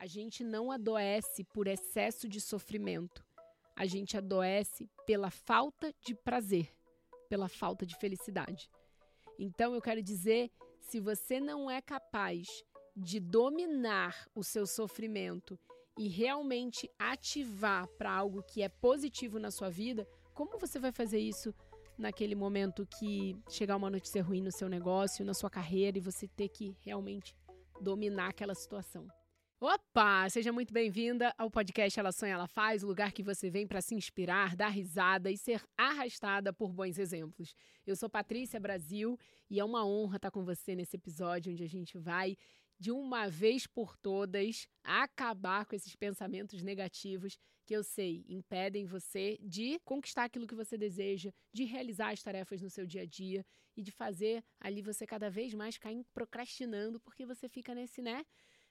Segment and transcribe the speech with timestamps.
[0.00, 3.22] A gente não adoece por excesso de sofrimento.
[3.76, 6.74] A gente adoece pela falta de prazer,
[7.28, 8.70] pela falta de felicidade.
[9.38, 10.50] Então eu quero dizer,
[10.80, 12.64] se você não é capaz
[12.96, 15.58] de dominar o seu sofrimento
[15.98, 21.18] e realmente ativar para algo que é positivo na sua vida, como você vai fazer
[21.18, 21.54] isso
[21.98, 26.26] naquele momento que chegar uma notícia ruim no seu negócio, na sua carreira e você
[26.26, 27.36] ter que realmente
[27.82, 29.06] dominar aquela situação?
[29.62, 30.26] Opa!
[30.30, 33.82] Seja muito bem-vinda ao podcast Ela Sonha, Ela Faz, o lugar que você vem para
[33.82, 37.54] se inspirar, dar risada e ser arrastada por bons exemplos.
[37.86, 39.18] Eu sou Patrícia Brasil
[39.50, 42.38] e é uma honra estar com você nesse episódio onde a gente vai
[42.78, 49.36] de uma vez por todas acabar com esses pensamentos negativos que eu sei impedem você
[49.42, 53.44] de conquistar aquilo que você deseja, de realizar as tarefas no seu dia a dia
[53.76, 58.24] e de fazer ali você cada vez mais cair procrastinando porque você fica nesse, né?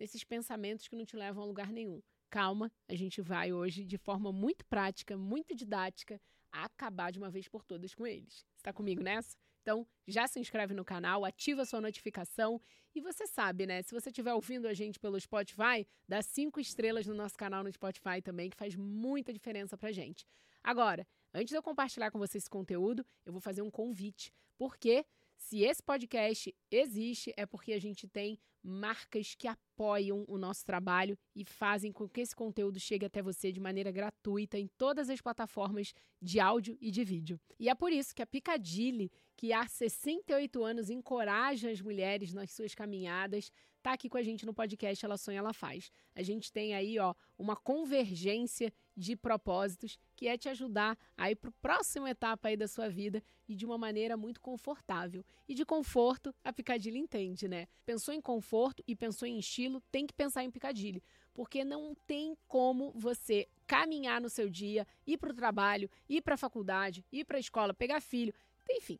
[0.00, 2.00] Nesses pensamentos que não te levam a lugar nenhum.
[2.30, 6.18] Calma, a gente vai hoje de forma muito prática, muito didática,
[6.50, 8.46] acabar de uma vez por todas com eles.
[8.56, 9.36] Está comigo nessa?
[9.60, 12.58] Então, já se inscreve no canal, ativa sua notificação
[12.94, 13.82] e você sabe, né?
[13.82, 17.70] Se você estiver ouvindo a gente pelo Spotify, dá cinco estrelas no nosso canal no
[17.70, 20.26] Spotify também, que faz muita diferença pra gente.
[20.62, 25.04] Agora, antes de eu compartilhar com você esse conteúdo, eu vou fazer um convite, porque
[25.40, 31.18] se esse podcast existe, é porque a gente tem marcas que apoiam o nosso trabalho
[31.34, 35.18] e fazem com que esse conteúdo chegue até você de maneira gratuita em todas as
[35.20, 37.40] plataformas de áudio e de vídeo.
[37.58, 42.50] E é por isso que a Picadilly, que há 68 anos encoraja as mulheres nas
[42.50, 45.90] suas caminhadas, está aqui com a gente no podcast Ela Sonha, Ela Faz.
[46.14, 51.36] A gente tem aí, ó, uma convergência de propósitos que é te ajudar a ir
[51.36, 55.24] para a próxima etapa aí da sua vida e de uma maneira muito confortável.
[55.48, 57.66] E de conforto, a Picadilly entende, né?
[57.86, 61.02] Pensou em conforto e pensou em estilo, tem que pensar em Picadilly,
[61.32, 66.34] porque não tem como você caminhar no seu dia, ir para o trabalho, ir para
[66.34, 68.34] a faculdade, ir para a escola, pegar filho,
[68.68, 68.98] enfim,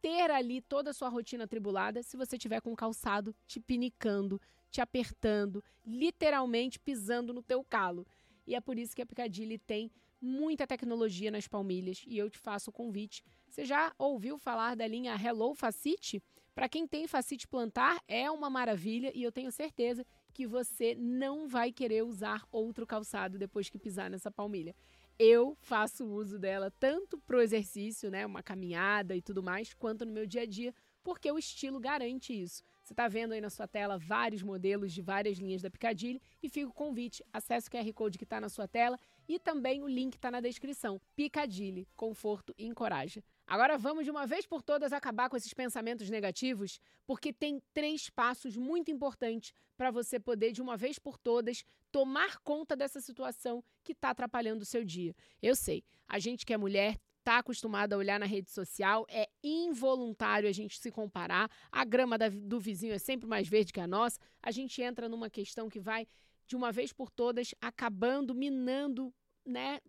[0.00, 4.40] ter ali toda a sua rotina tribulada se você tiver com o calçado te pinicando,
[4.70, 8.06] te apertando, literalmente pisando no teu calo.
[8.46, 12.38] E é por isso que a Picadilly tem muita tecnologia nas palmilhas e eu te
[12.38, 13.22] faço o convite.
[13.48, 16.22] Você já ouviu falar da linha Hello Facite?
[16.54, 20.04] Para quem tem facite plantar, é uma maravilha e eu tenho certeza
[20.34, 24.74] que você não vai querer usar outro calçado depois que pisar nessa palmilha
[25.18, 30.06] eu faço uso dela tanto para o exercício, né, uma caminhada e tudo mais, quanto
[30.06, 32.62] no meu dia a dia, porque o estilo garante isso.
[32.82, 36.48] Você está vendo aí na sua tela vários modelos de várias linhas da Picadilly e
[36.48, 38.98] fica o convite, acesse o QR Code que está na sua tela
[39.28, 41.00] e também o link está na descrição.
[41.16, 43.22] Picadilly, conforto e encoraja.
[43.48, 48.10] Agora vamos de uma vez por todas acabar com esses pensamentos negativos, porque tem três
[48.10, 53.64] passos muito importantes para você poder, de uma vez por todas, tomar conta dessa situação
[53.82, 55.14] que está atrapalhando o seu dia.
[55.40, 59.26] Eu sei, a gente que é mulher está acostumado a olhar na rede social, é
[59.42, 61.50] involuntário a gente se comparar.
[61.72, 64.18] A grama do vizinho é sempre mais verde que a nossa.
[64.42, 66.06] A gente entra numa questão que vai,
[66.46, 69.10] de uma vez por todas, acabando, minando,
[69.44, 69.80] né?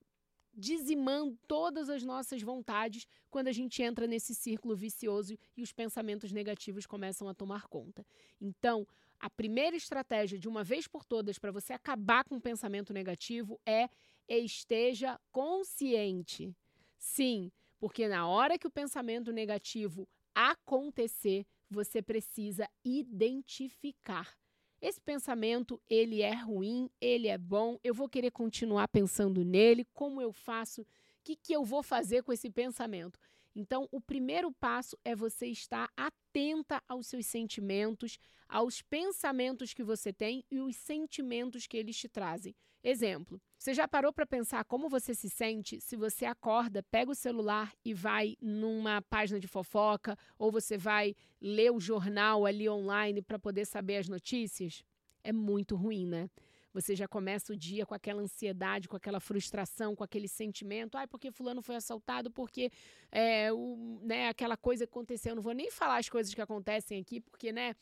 [0.54, 6.32] Dizimando todas as nossas vontades quando a gente entra nesse círculo vicioso e os pensamentos
[6.32, 8.06] negativos começam a tomar conta.
[8.42, 8.88] Então,
[9.20, 13.60] a primeira estratégia de uma vez por todas para você acabar com o pensamento negativo
[13.66, 13.90] é
[14.28, 16.56] esteja consciente.
[16.98, 24.38] Sim, porque na hora que o pensamento negativo acontecer, você precisa identificar
[24.82, 30.22] esse pensamento, ele é ruim, ele é bom, eu vou querer continuar pensando nele, como
[30.22, 30.86] eu faço, o
[31.24, 33.20] que, que eu vou fazer com esse pensamento?
[33.56, 38.18] Então, o primeiro passo é você estar atenta aos seus sentimentos,
[38.48, 42.56] aos pensamentos que você tem e os sentimentos que eles te trazem.
[42.84, 47.16] Exemplo: você já parou para pensar como você se sente se você acorda, pega o
[47.16, 53.22] celular e vai numa página de fofoca ou você vai ler o jornal ali online
[53.22, 54.84] para poder saber as notícias?
[55.24, 56.30] É muito ruim, né?
[56.74, 60.98] Você já começa o dia com aquela ansiedade, com aquela frustração, com aquele sentimento.
[60.98, 62.72] Ai, porque fulano foi assaltado, porque
[63.12, 65.32] é, o, né, aquela coisa aconteceu.
[65.32, 67.76] Eu não vou nem falar as coisas que acontecem aqui, porque, né?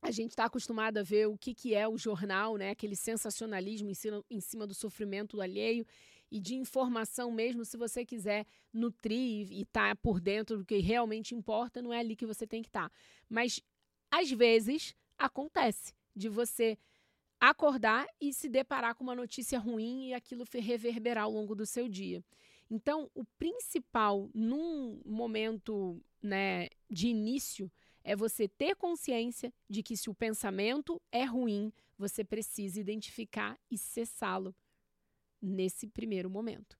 [0.00, 2.70] A gente está acostumado a ver o que, que é o jornal, né?
[2.70, 5.84] Aquele sensacionalismo em cima, do sofrimento alheio
[6.30, 7.64] e de informação mesmo.
[7.64, 11.98] Se você quiser nutrir e estar tá por dentro do que realmente importa, não é
[11.98, 12.88] ali que você tem que estar.
[12.88, 12.94] Tá.
[13.28, 13.60] Mas
[14.10, 16.78] às vezes acontece de você
[17.40, 21.88] acordar e se deparar com uma notícia ruim e aquilo reverberar ao longo do seu
[21.88, 22.22] dia.
[22.70, 27.70] Então, o principal num momento né, de início
[28.08, 33.76] é você ter consciência de que se o pensamento é ruim, você precisa identificar e
[33.76, 34.56] cessá-lo
[35.42, 36.78] nesse primeiro momento.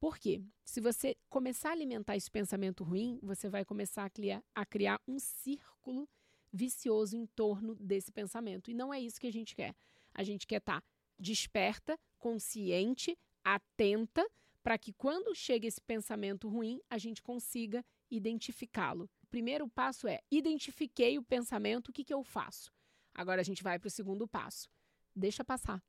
[0.00, 0.42] Por quê?
[0.64, 4.98] Se você começar a alimentar esse pensamento ruim, você vai começar a criar, a criar
[5.06, 6.08] um círculo
[6.50, 8.70] vicioso em torno desse pensamento.
[8.70, 9.74] E não é isso que a gente quer.
[10.14, 10.86] A gente quer estar tá
[11.18, 14.26] desperta, consciente, atenta,
[14.62, 19.10] para que quando chega esse pensamento ruim, a gente consiga identificá-lo.
[19.32, 22.70] Primeiro passo é: identifiquei o pensamento, o que, que eu faço?
[23.14, 24.68] Agora a gente vai para o segundo passo.
[25.16, 25.82] Deixa passar.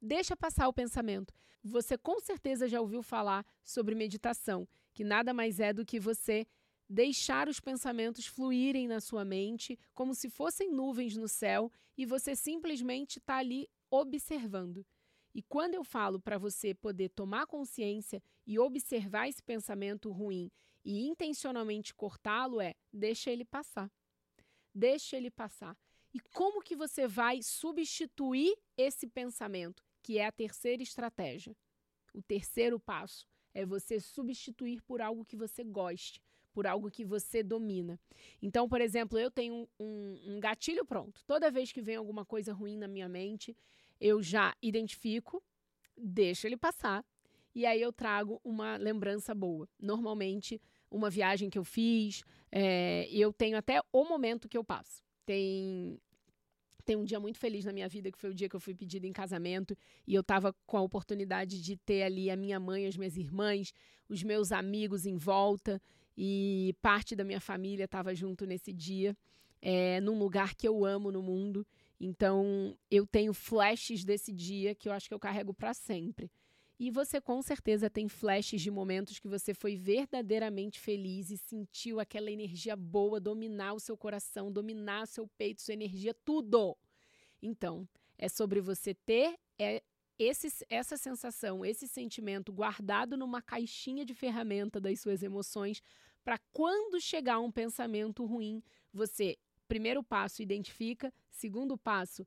[0.00, 1.34] Deixa passar o pensamento.
[1.62, 6.46] Você com certeza já ouviu falar sobre meditação, que nada mais é do que você
[6.88, 12.34] deixar os pensamentos fluírem na sua mente como se fossem nuvens no céu e você
[12.34, 14.86] simplesmente está ali observando.
[15.34, 20.50] E quando eu falo para você poder tomar consciência e observar esse pensamento ruim
[20.84, 23.90] e intencionalmente cortá-lo, é deixa ele passar.
[24.74, 25.76] Deixa ele passar.
[26.12, 29.82] E como que você vai substituir esse pensamento?
[30.04, 31.56] que é a terceira estratégia.
[32.12, 36.20] O terceiro passo é você substituir por algo que você goste,
[36.52, 37.98] por algo que você domina.
[38.40, 41.24] Então, por exemplo, eu tenho um, um, gatilho pronto.
[41.26, 43.56] Toda vez que vem alguma coisa ruim na minha mente,
[43.98, 45.42] eu já identifico,
[45.96, 47.02] deixo ele passar
[47.54, 49.66] e aí eu trago uma lembrança boa.
[49.80, 50.60] Normalmente,
[50.90, 55.02] uma viagem que eu fiz, é, eu tenho até o momento que eu passo.
[55.26, 55.98] Tem
[56.84, 58.74] tem um dia muito feliz na minha vida, que foi o dia que eu fui
[58.74, 59.76] pedida em casamento
[60.06, 63.72] e eu estava com a oportunidade de ter ali a minha mãe, as minhas irmãs,
[64.08, 65.80] os meus amigos em volta
[66.16, 69.16] e parte da minha família estava junto nesse dia,
[69.62, 71.66] é, num lugar que eu amo no mundo.
[71.98, 76.30] Então eu tenho flashes desse dia que eu acho que eu carrego para sempre.
[76.78, 82.00] E você com certeza tem flashes de momentos que você foi verdadeiramente feliz e sentiu
[82.00, 86.76] aquela energia boa dominar o seu coração, dominar seu peito, sua energia, tudo.
[87.40, 87.88] Então,
[88.18, 89.82] é sobre você ter é,
[90.18, 95.80] esse, essa sensação, esse sentimento guardado numa caixinha de ferramenta das suas emoções,
[96.24, 98.62] para quando chegar um pensamento ruim,
[98.92, 99.36] você,
[99.68, 102.26] primeiro passo, identifica, segundo passo,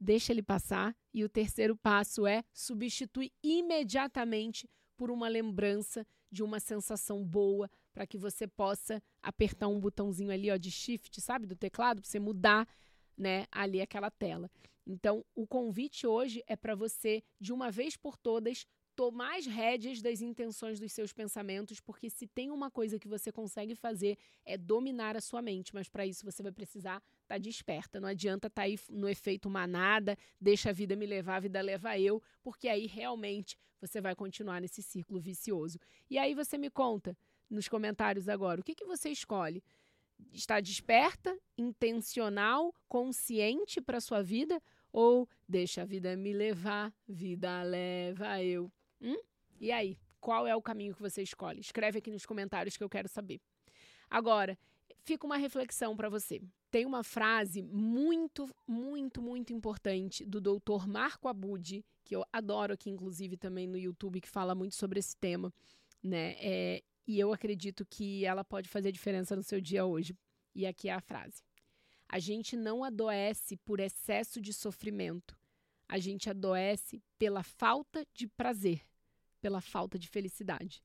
[0.00, 0.96] deixa ele passar.
[1.12, 8.06] E o terceiro passo é substituir imediatamente por uma lembrança de uma sensação boa para
[8.06, 12.18] que você possa apertar um botãozinho ali ó, de shift, sabe, do teclado, para você
[12.18, 12.68] mudar
[13.16, 14.50] né, ali aquela tela.
[14.86, 18.66] Então, o convite hoje é para você, de uma vez por todas,
[18.96, 23.30] tomar as rédeas das intenções dos seus pensamentos, porque se tem uma coisa que você
[23.30, 27.38] consegue fazer é dominar a sua mente, mas para isso você vai precisar estar tá
[27.38, 28.00] desperta.
[28.00, 31.60] Não adianta estar tá aí no efeito manada, deixa a vida me levar, a vida
[31.60, 35.78] leva eu, porque aí realmente você vai continuar nesse círculo vicioso.
[36.08, 37.16] E aí você me conta
[37.50, 39.62] nos comentários agora, o que, que você escolhe?
[40.32, 44.60] Está desperta, intencional, consciente para sua vida
[44.90, 48.72] ou deixa a vida me levar, vida leva eu?
[49.00, 49.16] Hum?
[49.60, 51.60] E aí, qual é o caminho que você escolhe?
[51.60, 53.40] Escreve aqui nos comentários que eu quero saber.
[54.10, 54.58] Agora,
[55.02, 56.42] fica uma reflexão para você.
[56.70, 62.90] Tem uma frase muito, muito, muito importante do doutor Marco Abud, que eu adoro aqui,
[62.90, 65.52] inclusive, também no YouTube, que fala muito sobre esse tema,
[66.02, 66.34] né?
[66.38, 70.16] É, e eu acredito que ela pode fazer diferença no seu dia hoje.
[70.54, 71.42] E aqui é a frase:
[72.08, 75.38] A gente não adoece por excesso de sofrimento,
[75.88, 78.82] a gente adoece pela falta de prazer,
[79.40, 80.82] pela falta de felicidade.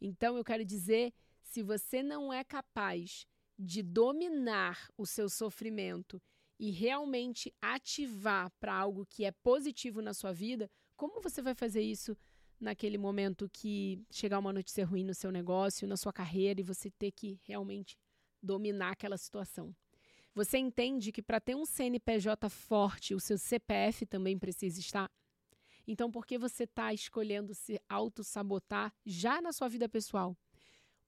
[0.00, 3.26] Então eu quero dizer, se você não é capaz
[3.58, 6.20] de dominar o seu sofrimento
[6.58, 11.82] e realmente ativar para algo que é positivo na sua vida, como você vai fazer
[11.82, 12.16] isso
[12.58, 16.90] naquele momento que chegar uma notícia ruim no seu negócio, na sua carreira e você
[16.90, 17.98] ter que realmente
[18.42, 19.74] dominar aquela situação?
[20.36, 25.10] Você entende que para ter um CNPJ forte, o seu CPF também precisa estar?
[25.88, 30.36] Então, por que você está escolhendo se auto-sabotar já na sua vida pessoal?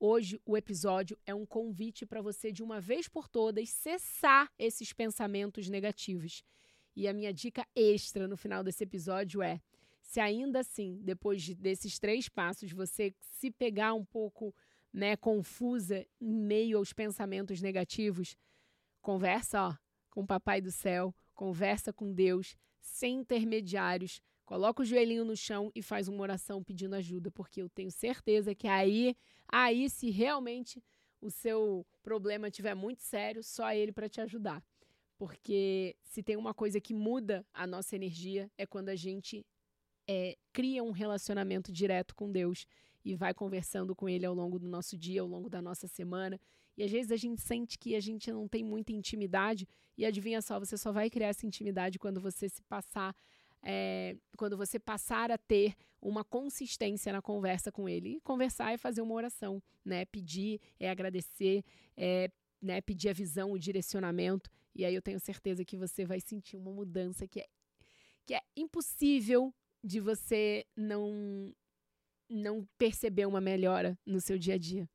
[0.00, 4.94] Hoje, o episódio é um convite para você, de uma vez por todas, cessar esses
[4.94, 6.42] pensamentos negativos.
[6.96, 9.60] E a minha dica extra no final desse episódio é:
[10.00, 14.54] se ainda assim, depois de, desses três passos, você se pegar um pouco
[14.90, 18.34] né, confusa em meio aos pensamentos negativos,
[19.08, 19.74] Conversa ó,
[20.10, 24.20] com o Papai do Céu, conversa com Deus, sem intermediários.
[24.44, 28.54] Coloca o joelhinho no chão e faz uma oração pedindo ajuda, porque eu tenho certeza
[28.54, 29.16] que aí,
[29.50, 30.84] aí se realmente
[31.22, 34.62] o seu problema tiver muito sério, só ele para te ajudar.
[35.16, 39.42] Porque se tem uma coisa que muda a nossa energia é quando a gente
[40.06, 42.66] é, cria um relacionamento direto com Deus
[43.02, 46.38] e vai conversando com Ele ao longo do nosso dia, ao longo da nossa semana
[46.78, 49.66] E às vezes a gente sente que a gente não tem muita intimidade,
[49.96, 53.14] e adivinha só, você só vai criar essa intimidade quando você se passar.
[53.60, 58.10] É, quando você passar a ter uma consistência na conversa com ele.
[58.10, 60.04] E conversar é fazer uma oração, né?
[60.04, 61.64] Pedir, é agradecer,
[61.96, 62.30] é
[62.62, 64.48] né, pedir a visão, o direcionamento.
[64.72, 67.46] E aí eu tenho certeza que você vai sentir uma mudança que é,
[68.24, 71.52] que é impossível de você não
[72.30, 74.88] não perceber uma melhora no seu dia a dia.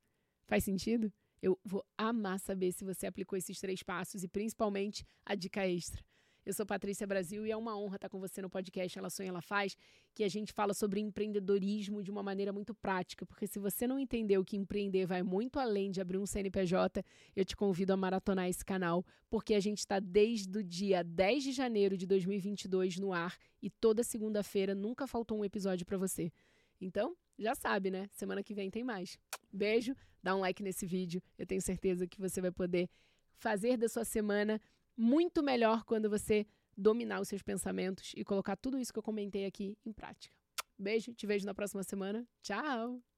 [0.46, 1.12] Faz sentido?
[1.44, 6.02] Eu vou amar saber se você aplicou esses três passos e principalmente a dica extra.
[6.46, 9.28] Eu sou Patrícia Brasil e é uma honra estar com você no podcast Ela Sonha,
[9.28, 9.76] Ela Faz,
[10.14, 14.00] que a gente fala sobre empreendedorismo de uma maneira muito prática, porque se você não
[14.00, 17.04] entendeu que empreender vai muito além de abrir um CNPJ,
[17.36, 21.44] eu te convido a maratonar esse canal, porque a gente está desde o dia 10
[21.44, 26.32] de janeiro de 2022 no ar e toda segunda-feira nunca faltou um episódio para você.
[26.80, 28.08] Então, já sabe, né?
[28.12, 29.18] Semana que vem tem mais.
[29.52, 31.22] Beijo, dá um like nesse vídeo.
[31.38, 32.90] Eu tenho certeza que você vai poder
[33.36, 34.62] fazer da sua semana
[34.96, 39.46] muito melhor quando você dominar os seus pensamentos e colocar tudo isso que eu comentei
[39.46, 40.36] aqui em prática.
[40.78, 42.28] Beijo, te vejo na próxima semana.
[42.42, 43.13] Tchau!